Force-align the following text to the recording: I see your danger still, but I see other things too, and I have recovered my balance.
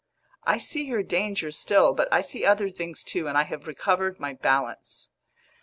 I 0.45 0.57
see 0.57 0.85
your 0.87 1.03
danger 1.03 1.51
still, 1.51 1.93
but 1.93 2.07
I 2.11 2.21
see 2.21 2.43
other 2.43 2.71
things 2.71 3.03
too, 3.03 3.27
and 3.27 3.37
I 3.37 3.43
have 3.43 3.67
recovered 3.67 4.19
my 4.19 4.33
balance. 4.33 5.11